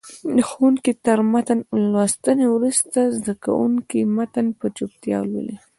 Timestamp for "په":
4.59-4.65